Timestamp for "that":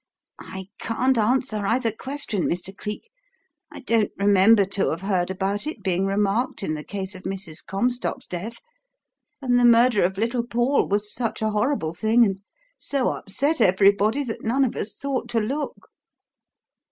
14.23-14.43